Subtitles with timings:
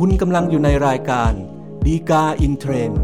[0.00, 1.32] คุณกำลังอยู่ในรายการ
[1.86, 3.00] ฎีกาอินเทรนด์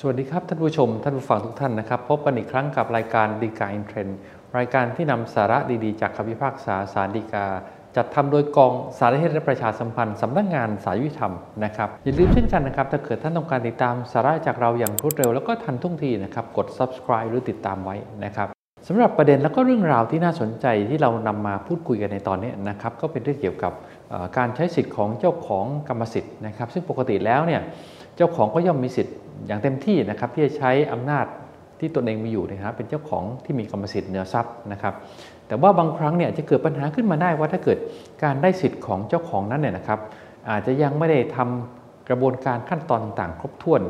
[0.00, 4.16] สวัสดีครับท่านผู้ชม ท่านผู้ฟังทุกท่านนะครับ พบกันอีกครั้งกับรายการฎีกาอินเทรนด์
[4.58, 7.46] รายการที่นำสาระดีๆ จากคำพิพากษาศาลฎีกา
[7.96, 11.32] จัดทำโดยกองสารนิเทศและประชาสัมพันธ์สำนักงานศาลยุติธรรม
[11.64, 23.72] นะครับอย่าลืมเช่นกันนะครับถ้าเกิดท่านต้องการติดตามสาระจากเราอย่างรวดเร็วแล้วก็ทันท่วงทีนะครับกด subscribe หรือติดตามไว้นะครับ สำหรับประเด็นแล้วก็เรื่องราวที่น่าสนใจที่เรานำมาพูดคุยกันในตอนนี้นะครับก็เป็นเรื่องเกี่ยวกับ
[24.36, 27.60] การใช้สิทธิ์ของเจ้าของกรรมสิทธิ์นะครับซึ่งปกติแล้วเนี่ย
[28.16, 29.14] เจ้าของก็ย่อมมีสิทธิ์
[29.46, 31.26] อย่างเต็มที่นะครับที่จะใช้อำนาจ
[31.80, 34.94] ที่ตนเองมีอยู่นะครับเป็นเจ้าของที่มีกรรมสิทธิ์เหนือทรัพย์นะครับ
[35.48, 37.78] แต่ว่าบางครั้งเนี่ยจะเกิดปัญหาขึ้นมาได้ว่าถ้าเกิด
[38.22, 40.00] การได้สิทธิ์ของเจ้าของนั้นเนี่ยนะครับ
[40.50, 43.80] อาจจะยังไม่ได้ทำกระบวนการขั้นตอนต่างๆ ครบถ้วน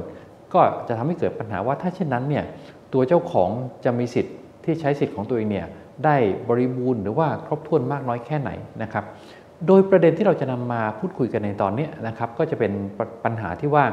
[0.54, 2.44] ก็จะทำให้เกิดปัญหาว่าถ้าเช่นนั้นเนี่ย
[2.92, 3.48] ตัวเจ้าของ
[3.84, 4.34] จะมีสิทธิ์
[4.68, 5.66] ที่ใช้สิทธิ์ของตัวเองเนี่ย
[6.04, 6.16] ได้
[6.48, 8.50] บริบูรณ์หรือว่าครบถ้วนมากน้อยแค่ไหน
[8.82, 9.04] นะครับ
[9.66, 13.84] โดยประเด็นที่เราจะนำมาพูดคุยกันในตอนนี้นะครับก็จะเป็นปปัญหาที่ว่า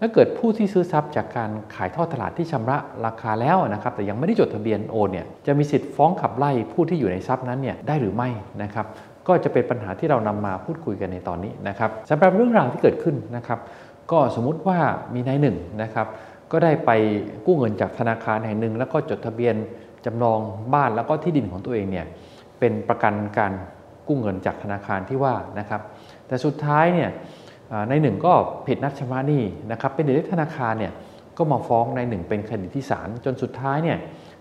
[0.00, 8.28] ถ้าเกิดผู้ที่ซื้อทรัพย์จากการขายทอดตลาดที่ชำระราคาแล้วนะครับ แต่ยังไม่ได้จดทะเบียนโอนเนี่ยจะมีสิทธิ์ฟ้องขับไล่ผู้ที่อยู่ในทรัพย์นั้นเนี่ยได้หรือไม่
[8.62, 8.86] นะครับ
[9.28, 13.58] ก็จะเป็นปัญหาที่เรานำมาพูดคุยกันในตอนนี้นะครับสำหรับเรื่องราวที่เกิดขึ้นนะครับ
[14.12, 14.78] ก็สมมุติว่า
[15.14, 16.06] มีนายหนึ่งนะครับ
[16.52, 16.90] ก็ได้ไป
[17.46, 19.54] กู้เงินจากธนาคารแห่งหนึ่ง แล้วก็จดทะเบียน
[20.06, 20.38] จำนอง
[20.74, 22.06] บ้านแล้วก็ที่ดินของตัวเองเนี่ย
[22.58, 23.52] เป็นประกันการ
[24.06, 25.80] กู้เงินจากธนาคารที่ว่านะครับ
[26.26, 27.10] แต่สุดท้ายเนี่ย
[27.88, 28.32] ในหนึ่งก็
[28.66, 30.92] ผิดนัดชำระหนี้นะครับ เป็นเด็กธนาคารเนี่ย
[31.38, 33.98] ก็มาฟ้องในหนึ่งเป็นคดีที่ศาลจนสุดท้ายเนี่ย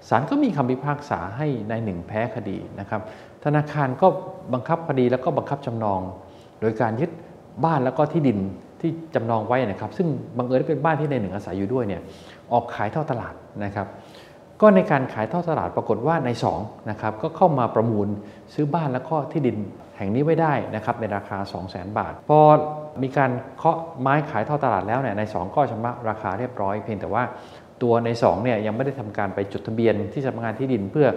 [0.09, 3.02] ศาลก็มีคำพิพากษาให้ในหนึ่งแพ้คดีนะครับ
[3.45, 4.08] ธนาคารก็
[4.53, 6.02] บังคับคดีแล้วก็บังคับจำนอง
[6.61, 7.11] โดยการยึด
[7.66, 8.38] บ้านแล้วก็ที่ดิน
[8.81, 12.02] ที่จำนองไว้นะครับ ซึ่งบังเอิญเป็นบ้านที่ในหนึ่งอาศัยอยู่ด้วยเนี่ย
[12.52, 13.33] ออกขายเท่อตลาด
[13.65, 13.88] นะครับ
[14.61, 18.08] ก็ในการขายท่อตลาดปรากฏว่าใน2นะครับก็เข้ามาประมูล
[18.53, 19.58] ซื้อบ้านแล้วก็ที่ดิน
[19.97, 22.39] แห่งนี้ไว้ได้นะครับในราคา 2 0 0 0 0 0 บาท พอ
[23.03, 27.23] มีการเคาะไม้ขายท่อตลาดแล้วเนี่ยใน2ก็ชำระราคาเรียบร้อยเพียงแต่ว่า
[27.83, 31.08] ตัวใน2เนี่ยยังไม่ได้ทำการไปจดทะเบียนที่สำนักงานที่ดินเพื่อ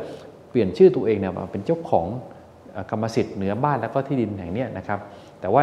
[0.50, 2.06] เปลี่ยนชื่อตัวเองเนี่ยมาเป็นเจ้าของ
[2.90, 5.00] กรรมสิทธิ์เหนือบ้านแล้วก็ที่ดินแห่งนี้นะครับ
[5.40, 5.62] แต่ว่า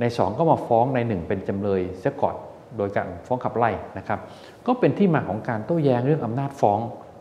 [0.00, 2.36] ใน2ก็มาฟ้องใน1เป็นจำเลยเสียก่อน
[2.76, 4.18] โดยการฟ้องขับไล่นะครับ
[4.66, 6.78] ก็เป็นที่มาของการโต้แย้งเรื่องอำนาจฟ้อง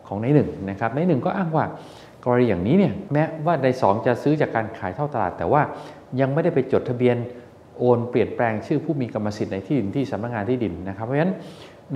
[0.07, 1.65] ของในหนึ่งนะครับในหนึ่งก็อ้างว่า
[2.25, 5.61] กรณีอย่างนี้เนี่ยแม้ว่าในสองจะซื้อจากการขายเท่าตลาด แต่ว่า
[6.19, 7.15] ยังไม่ได้ไปจดทะเบียน
[7.79, 11.33] โอนเปลี่ยนแปลงชื่อผู้มีกรรมสิทธิ์ในที่ดินที่สำนักงานที่ดินนะครับ เพราะฉะนั้น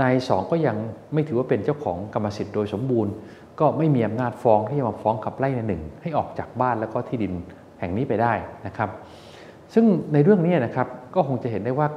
[0.01, 0.75] นายสองก็ยัง
[1.13, 3.13] ไม่ถือว่าเป็นเจ้าของกรรมสิทธิ์โดยสมบูรณ์
[3.59, 7.33] ก็ไม่มีอำนาจฟ้องที่จะมาฟ้องขับไล่ในหนึ่งให้ออกจากบ้านแล้วก็ที่ดิน
[7.79, 8.33] แห่งนี้ไปได้
[8.67, 8.89] นะครับ
[9.73, 11.87] ซึ่งในเรื่องนี้นะครับก็คงจะเห็นได้ว่า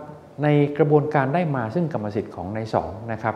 [0.43, 0.49] ใน
[0.79, 3.35] กระบวนการได้มาซึ่งกรรมสิทธิ์ของนายสองนะครับ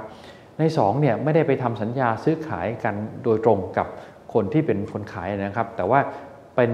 [0.60, 2.94] นายสองเนี่ยไม่ได้ไปทำสัญญาซื้อขายกัน
[3.24, 3.86] โดยตรงกับ
[4.34, 6.00] คนที่เป็นคนขายนะครับ แต่ว่า
[6.54, 6.70] เป็น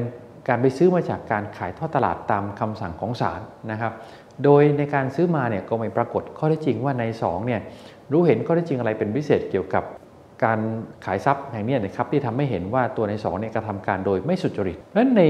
[0.48, 3.92] การไปซื้อมาจากการขายทอดตลาดตามคำสั่งของศาลนะครับ
[4.44, 7.60] โดยในการซื้อมาเนี่ยก็ไม่ปรากฏข้อเท็จจริงว่านายสองเนี่ย
[8.12, 9.84] รู้เห็นข้อเท็จจริงอะไรเป็นพิเศษเกี่ยวกับ
[10.44, 10.60] การ
[11.04, 15.22] ขายทรัพย์แห่งนี้นะครับที่ทำให้เห็นว่าตัวในสองเนี่ยกระทำการโดยไม่สุจริตเพราะฉะนั้นใน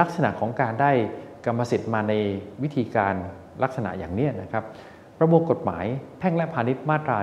[0.00, 0.92] ลักษณะของการได้
[1.46, 2.14] กรรมสิทธิ์มาใน
[2.62, 3.14] วิธีการ
[3.62, 4.64] ลักษณะอย่างนี้นะครับ
[5.18, 5.84] ประมวลกฎหมาย
[6.18, 7.16] แพ่งและพาณิชย์มาตรา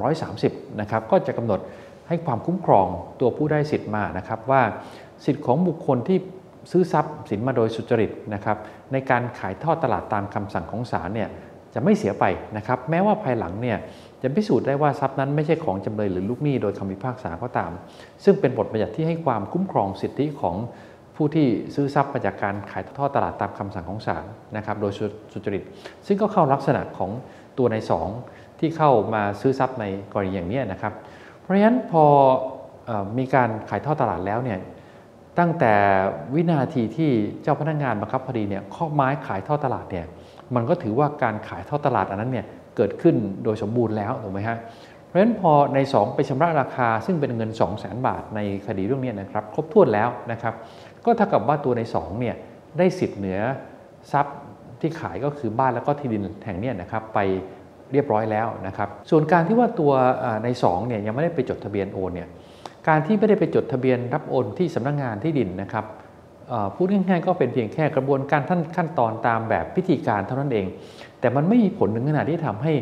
[0.00, 1.60] 1330 นะครับก็จะกำหนด
[2.08, 2.86] ให้ความคุ้มครอง
[3.20, 4.62] ตัวผู้ได้สิทธิ์มานะครับว่า
[5.24, 6.18] สิทธิ์ของบุคคลที่
[6.70, 8.56] ซื้อทรัพย์สินมาโดยสุจริตนะครับ
[8.92, 11.28] ในการขายทอดตลาดตามคำสั่งของศาลเนี่ย
[11.74, 12.24] จะไม่เสียไป
[12.56, 13.78] นะครับแม้ว่าภายหลังเนี่ย
[14.22, 17.70] จะพิสูจน์ได้ว่าทรัพย์นั้นไม่ใช่ของจำเลยหรือลูกหนี้โดยคำพิพากษาก็ตาม
[18.24, 20.56] ซึ่งเป็นบทบัญญัติที่ให้ความคุ้มครองสิทธิของ
[21.18, 24.24] ผู้ที่ซื้อทรัพย์มาจากการขายทอดตลาดตามคำสั่งของศาล
[24.56, 24.92] นะครับโดย
[25.32, 25.62] สุจริต
[26.06, 27.10] ซึ่งก็เข้าลักษณะของ
[27.58, 28.08] ตัวในสอง
[28.60, 30.92] ที่เข้ามาซื้อทรัพย์ในกรณีอย่างนี้นะครับ
[31.40, 32.04] เพราะฉะนั้นพอ
[32.88, 34.58] อมีการขายทอดตลาดแล้วเนี่ย
[35.38, 35.74] ตั้งแต่
[36.34, 37.10] วินาทีที่
[37.42, 40.06] เจ้าพนักงานบังคับคดีเนี่ยข้อไม้ขายทอดตลาดเนี่ย
[40.54, 43.14] มันก็ถือว่าการขายทอดตลาดอันนั้นเนี่ยเกิดขึ้น
[43.44, 44.58] โดยสมบูรณ์แล้วถูกไหมฮะ
[45.06, 50.54] เพราะฉะนั้นพอใน 2 ไปชำระราคาซึ่งเป็นเงิน 2 0 0 0 0 0 บาทในคดีเรื่องนี้นะครับ ครบถ้วนแล้วนะครับ
[51.08, 52.36] ก็เท่ากับว่าตัวใน2เนี่ย
[52.78, 53.40] ได้สิทธิ์เหนือ
[54.12, 54.36] ทรัพย์
[54.80, 57.18] ที่ขายก็คือบ้านแล้วก็ที่ดินแห่งนี้นะครับไป
[57.92, 59.92] เรียบร้อยแล้วนะครับ ส่วนการที่ว่าตัว
[60.44, 62.28] ใน2เนี่ยยังไม่ได้ไปจดทะเบียนโอนเนี่ย
[62.88, 65.84] การที่ไม่ได้ไปจดทะเบียนรับโอนที่สำนักงงานที่ดินนะครับ
[66.74, 68.42] พูดง่ายๆก็เป็นเพียงแค่กระบวนการ
[68.76, 70.66] ขั้นตอนตามแบบพิธีการเท่านั้นเอง
[71.20, 72.72] แต่มันไม่มีผลถึงขนาดที่ทำให้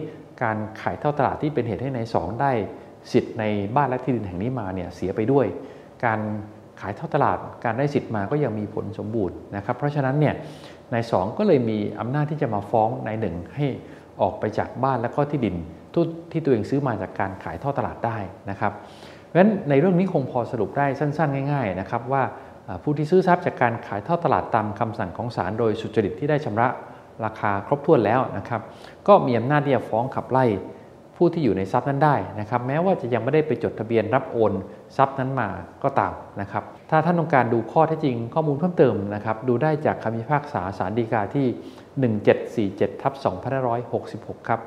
[0.42, 2.52] การขายเท่าตลาดที่เป็นเหตุให้ในสองได้
[3.12, 3.44] สิทธิ์ใน
[3.76, 5.46] บ้านและที่ดินแห่งนี้มาเนี่ยเสียไปด้วย
[6.04, 6.20] การ
[6.80, 10.34] ขายเท่าตลาดการได้สิทธิ์มาก็ยังมีผลสมบูรณ์นะครับ เพราะฉะนั้นเนี่ย
[10.92, 13.66] นายสก็เลยมีอำนาจที่จะมาฟ้องนายหนึ่งให้
[14.20, 15.56] ออกไปจากบ้านและก็ที่ดิน
[16.32, 18.18] ที่ตัวเองซื้อมาจากการขายท่อตลาดได้
[18.50, 18.72] นะครับ
[19.24, 22.22] เพราะฉะนั้นในเรื่องนี้คงพอสรุปได้สั้น ๆ ง่าย ๆ นะครับ ว่า
[22.82, 26.68] ผู้ที่ซื้อทรัพย์จากการขายท่อตลาดตามคำสั่งของศาลโดยสุจริตที่ได้ชำระ
[27.24, 28.60] ราคาครบถ้วนแล้วนะครับ
[29.08, 30.44] ก็มีอำนาจที่จะฟ้องขับไล่
[31.16, 34.52] ผู้ที่อยู่ในทรัพย์นั้นได้นะครับ แม้ว่าจะยังไม่ได้ไปจดทะเบียนรับโอน
[34.96, 35.48] ทรัพย์นั้นมา
[35.84, 41.46] ก็ตามนะครับ ถ้าท่านต้องการดูข้อเท็จจริงข้อมูลเพิ่มเติมนะครับ ดูได้จากคำพิพากษาสารดีกาที่
[42.90, 43.12] 1747ทับ
[43.80, 44.60] 2566 ครับ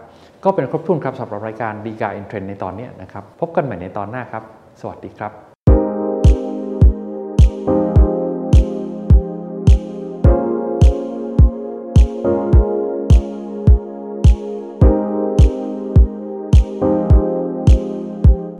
[0.44, 4.44] ก็เป็นครบถ้วนครับสำหรับรายการดีกาอินเทรนในตอนนี้นะครับ พบกันใหม่ในตอนหน้าครับ
[4.82, 5.49] สวัสดีครับ